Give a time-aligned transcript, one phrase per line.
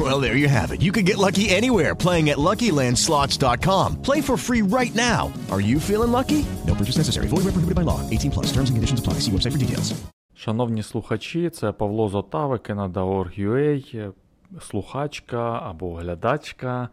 [0.00, 0.80] Well, there you have it.
[0.80, 4.00] You can get lucky anywhere playing at LuckyLandSlots.com.
[4.00, 5.30] Play for free right now.
[5.50, 6.46] Are you feeling lucky?
[6.66, 7.26] No purchase necessary.
[7.26, 8.00] Void where prohibited by law.
[8.08, 8.46] 18 plus.
[8.46, 9.14] Terms and conditions apply.
[9.20, 9.92] See website for details.
[10.34, 14.12] Шановні слухачі, це Павло Зотави, Canada.org.ua,
[14.60, 16.88] слухачка або глядачка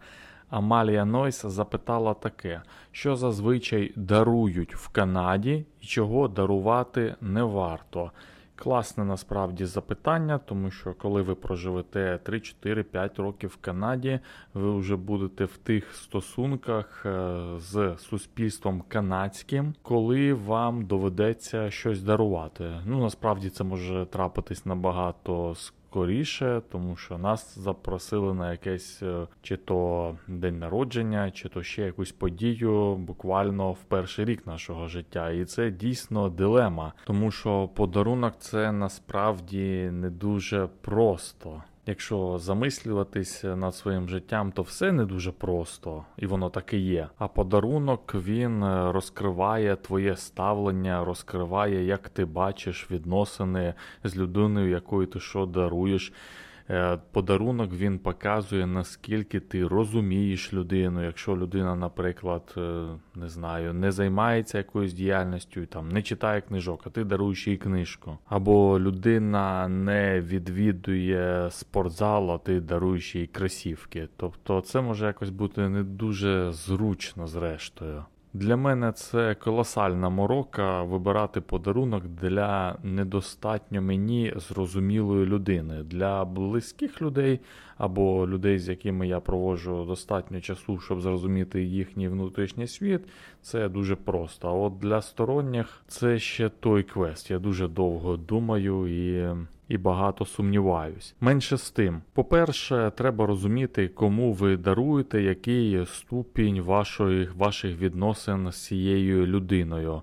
[0.50, 8.10] Амалія Нойс запитала таке, що зазвичай дарують в Канаді і чого дарувати не варто.
[8.58, 14.20] Класне насправді запитання, тому що коли ви проживете 3, 4, 5 років в Канаді,
[14.54, 22.80] ви вже будете в тих стосунках е, з суспільством канадським, коли вам доведеться щось дарувати.
[22.86, 25.54] Ну насправді це може трапитись набагато
[25.90, 31.82] скоріше, тому що нас запросили на якесь е, чи то день народження, чи то ще
[31.82, 35.30] якусь подію буквально в перший рік нашого життя.
[35.30, 41.62] І це дійсно дилема, тому що подарунок це насправді не дуже просто.
[41.88, 47.08] Якщо замислюватись над своїм життям, то все не дуже просто, і воно так і є.
[47.18, 55.06] А подарунок він е, розкриває твоє ставлення, розкриває, як ти бачиш відносини з людиною, якою
[55.06, 56.12] ти що даруєш.
[56.70, 61.04] Е, подарунок він показує, наскільки ти розумієш людину.
[61.04, 66.90] Якщо людина, наприклад, е, не знаю, не займається якоюсь діяльністю, там не читає книжок, а
[66.90, 68.18] ти даруєш їй книжку.
[68.26, 74.08] Або людина не відвідує спортзал, а ти даруєш їй кросівки.
[74.16, 78.04] Тобто це може якось бути не дуже зручно, зрештою.
[78.32, 85.82] Для мене це колосальна морока вибирати подарунок для недостатньо мені зрозумілої людини.
[85.82, 87.40] Для близьких людей
[87.78, 93.00] або людей, з якими я проводжу достатньо часу, щоб зрозуміти їхній внутрішній світ,
[93.42, 94.48] це дуже просто.
[94.48, 97.30] А от для сторонніх це ще той квест.
[97.30, 99.34] Я дуже довго думаю і
[99.68, 101.14] і багато сумніваюсь.
[101.20, 108.66] Менше з тим, по-перше, треба розуміти, кому ви даруєте, який ступінь вашої, ваших відносин з
[108.66, 110.02] цією людиною.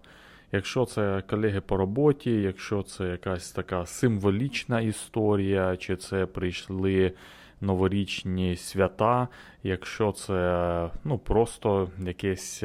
[0.52, 7.14] Якщо це колеги по роботі, якщо це якась така символічна історія, чи це прийшли
[7.62, 9.28] новорічні свята,
[9.64, 12.64] якщо це ну, просто якесь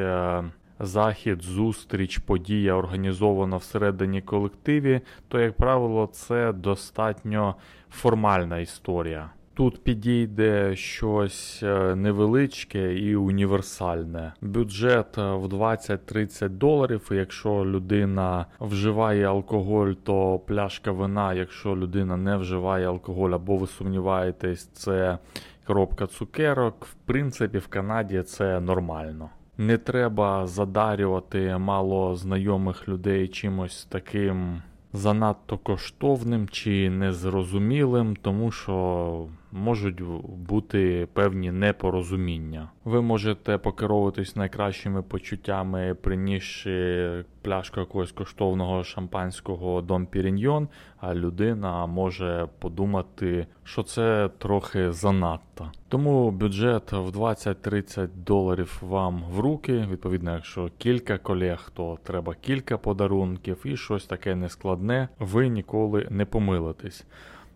[0.81, 7.55] захід, зустріч, подія організована всередині колективі, то, як правило, це достатньо
[7.91, 9.31] формальна історія.
[9.55, 14.33] Тут підійде щось е, невеличке і універсальне.
[14.41, 17.09] Бюджет е, в 20-30 доларів.
[17.11, 21.35] Якщо людина вживає алкоголь, то пляшка вина.
[21.35, 25.19] Якщо людина не вживає алкоголь, або ви сумніваєтесь, це
[25.67, 26.85] коробка цукерок.
[26.85, 29.31] В принципі, в Канаді це нормально.
[29.59, 34.63] Не треба задарювати мало знайомих людей чимось таким
[34.93, 40.03] занадто коштовним чи незрозумілим, тому що можуть
[40.49, 42.69] бути певні непорозуміння.
[42.85, 50.69] Ви можете покеровуватись найкращими почуттями, принісши пляшку якогось коштовного шампанського Дом Піріньйон,
[51.01, 55.73] а людина може подумати, що це трохи занадто.
[55.89, 59.87] Тому бюджет в 20-30 доларів вам в руки.
[59.91, 66.25] Відповідно, якщо кілька колег, то треба кілька подарунків і щось таке нескладне, ви ніколи не
[66.25, 67.07] помилитесь.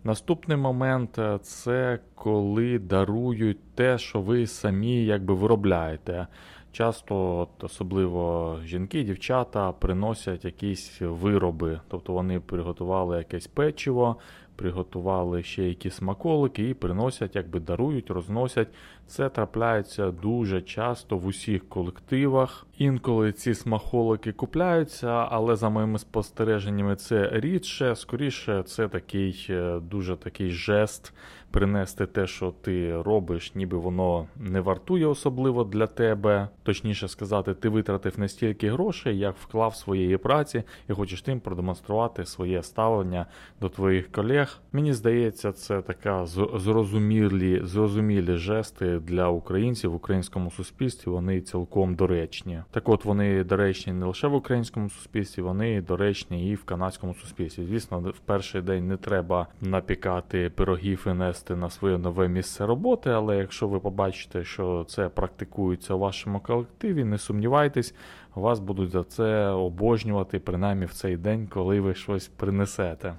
[0.06, 6.26] Наступний момент е, це коли дарують те, що ви самі якби виробляєте.
[6.72, 14.16] Часто, от, особливо жінки, дівчата приносять якісь вироби, тобто вони приготували якесь печиво,
[14.56, 18.68] приготували ще якісь смаколики і приносять, якби дарують, розносять.
[19.06, 22.66] Це трапляється дуже часто в усіх колективах.
[22.78, 27.96] Інколи ці смаколики купляються, але за моїми спостереженнями це рідше.
[27.96, 31.12] Скоріше, це такий е, дуже такий жест.
[31.50, 36.48] Принести те, що ти робиш, ніби воно не вартує особливо для тебе.
[36.62, 42.24] Точніше сказати, ти витратив не стільки грошей, як вклав своєї праці, і хочеш тим продемонструвати
[42.24, 43.26] своє ставлення
[43.60, 44.60] до твоїх колег колег.
[44.72, 51.10] Мені здається, це така зрозумілі, зрозумілі жести для українців в українському суспільстві.
[51.10, 52.62] Вони цілком доречні.
[52.70, 57.64] Так, от вони доречні не лише в українському суспільстві, вони доречні і в канадському суспільстві.
[57.64, 63.10] Звісно, в перший день не треба напікати пирогів і нести на своє нове місце роботи.
[63.10, 67.94] Але якщо ви побачите, що це практикується у вашому колективі, не сумнівайтесь,
[68.34, 73.14] вас будуть за це обожнювати принаймні в цей день, коли ви щось принесете.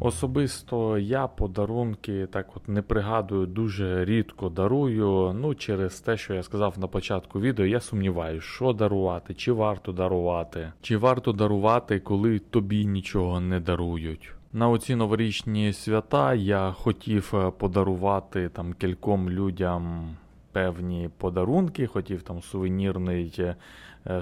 [0.00, 5.32] Особисто я подарунки так от не пригадую, дуже рідко дарую.
[5.40, 9.92] Ну, через те, що я сказав на початку відео, я сумніваюся, що дарувати, чи варто
[9.92, 14.32] дарувати, чи варто дарувати, коли тобі нічого не дарують.
[14.52, 20.10] На оці новорічні свята я хотів е, подарувати там кільком людям
[20.58, 23.56] певні подарунки, хотів там сувенірний е,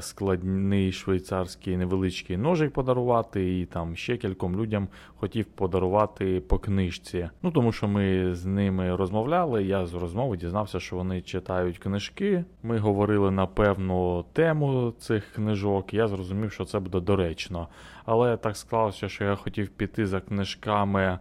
[0.00, 7.28] складний швейцарський невеличкий ножик подарувати, і там ще кільком людям хотів подарувати по книжці.
[7.42, 9.64] Ну тому що ми з ними розмовляли.
[9.64, 12.44] Я з розмови дізнався, що вони читають книжки.
[12.62, 15.94] Ми говорили на певну тему цих книжок.
[15.94, 17.68] Я зрозумів, що це буде доречно.
[18.04, 21.18] Але так склалося, що я хотів піти за книжками.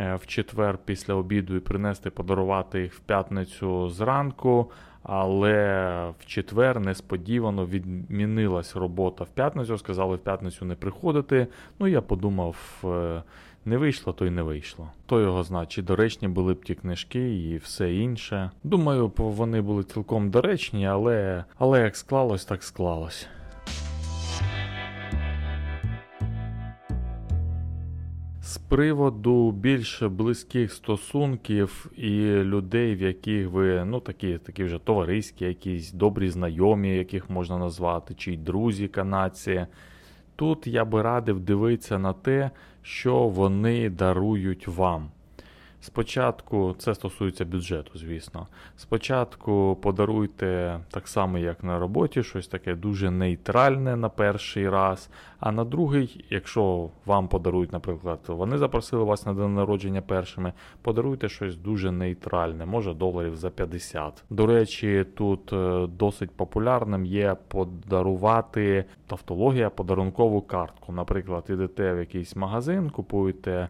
[0.00, 4.70] Е, в четвер після обіду і принести подарувати їх в п'ятницю зранку.
[5.02, 9.78] Але в четвер несподівано відмінилась робота в п'ятницю.
[9.78, 11.46] Сказали в п'ятницю не приходити.
[11.78, 13.22] Ну я подумав, е,
[13.64, 14.90] не вийшло, то й не вийшло.
[15.06, 18.50] То його значить, доречні були б ті книжки і все інше.
[18.64, 23.28] Думаю, вони були цілком доречні, але, але як склалось, так склалось.
[28.70, 35.92] Приводу більш близьких стосунків і людей, в яких ви ну такі такі вже товариські, якісь
[35.92, 39.66] добрі знайомі, яких можна назвати, чи й друзі канадці.
[40.36, 42.50] Тут я би радив дивитися на те,
[42.82, 45.10] що вони дарують вам.
[45.82, 48.46] Спочатку, це стосується бюджету, звісно.
[48.76, 55.10] Спочатку подаруйте так само, як на роботі, щось таке дуже нейтральне на перший раз.
[55.38, 61.28] А на другий, якщо вам подарують, наприклад, вони запросили вас на день народження першими, подаруйте
[61.28, 64.24] щось дуже нейтральне, може доларів за 50.
[64.30, 70.92] До речі, тут е, досить популярним є подарувати тавтологія, подарункову картку.
[70.92, 73.68] Наприклад, ідете в якийсь магазин, купуєте.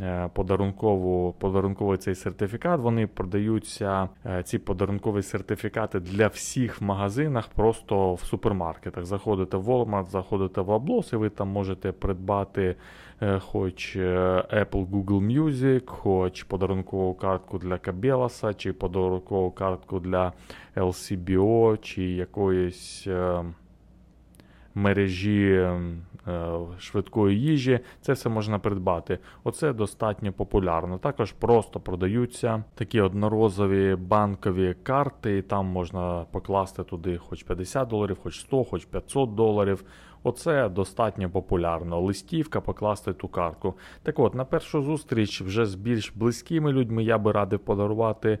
[0.00, 2.80] Е, подарункову, подарунковий цей сертифікат.
[2.80, 9.04] Вони продаються, е, ці подарункові сертифікати для всіх в магазинах, просто в супермаркетах.
[9.04, 12.76] Заходите в Walmart, заходите в Аблос, і ви там можете придбати
[13.22, 20.32] е, хоч Apple Google Music, хоч подарункову картку для Кабеласа, чи подарункову картку для
[20.76, 23.08] LCBO, чи якоїсь
[24.74, 25.68] мережі
[26.78, 29.18] швидкої їжі, це все можна придбати.
[29.44, 30.98] Оце достатньо популярно.
[30.98, 38.18] Також просто продаються такі однорозові банкові карти, і там можна покласти туди хоч 50 доларів,
[38.22, 39.84] хоч 100, хоч 500 доларів.
[40.22, 42.00] Оце достатньо популярно.
[42.00, 43.74] Листівка покласти ту картку.
[44.02, 48.38] Так от, на першу зустріч вже з більш близькими людьми я би радив подарувати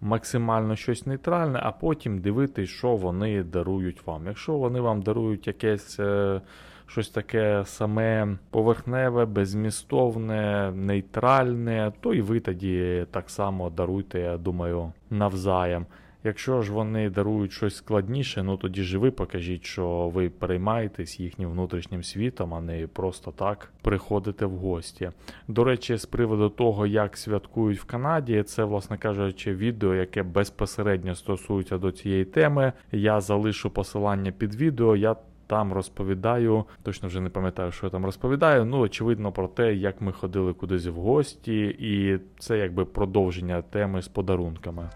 [0.00, 4.26] максимально щось нейтральне, а потім дивитись, що вони дарують вам.
[4.26, 6.40] Якщо вони вам дарують якесь е,
[6.86, 14.92] щось таке саме поверхневе, безмістовне, нейтральне, то і ви тоді так само даруйте, я думаю,
[15.10, 15.86] навзаєм.
[16.24, 21.50] Якщо ж вони дарують щось складніше, ну тоді ж ви покажіть, що ви переймаєтесь їхнім
[21.50, 25.10] внутрішнім світом, а не просто так приходите в гості.
[25.48, 31.14] До речі, з приводу того, як святкують в Канаді, це, власне кажучи, відео, яке безпосередньо
[31.14, 32.72] стосується до цієї теми.
[32.92, 34.96] Я залишу посилання під відео.
[34.96, 35.16] Я
[35.52, 38.64] там розповідаю, точно вже не пам'ятаю, що я там розповідаю.
[38.64, 44.02] Ну, очевидно, про те, як ми ходили кудись в гості, і це якби продовження теми
[44.02, 44.90] з подарунками.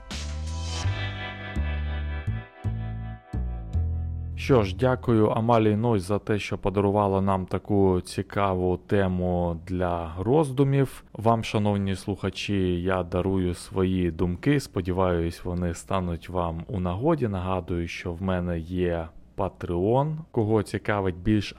[4.37, 11.05] Що ж, дякую Амалії Нойс за те, що подарувала нам таку цікаву тему для роздумів.
[11.13, 14.61] Вам, шановні слухачі, я дарую свої думки.
[14.61, 17.29] Сподіваюсь, вони стануть вам у нагоді.
[17.29, 20.17] Нагадую, що в мене є Patreon.
[20.31, 21.55] Кого цікавить більш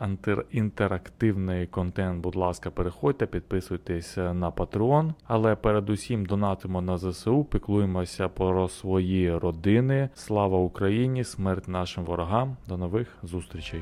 [0.52, 5.14] інтерактивний контент, будь ласка, переходьте, підписуйтесь на Patreon.
[5.28, 10.10] Але передусім донатимо на ЗСУ, піклуємося про свої родини.
[10.14, 11.24] Слава Україні!
[11.24, 12.58] Смерть нашим ворогам.
[12.68, 13.82] До нових зустрічей!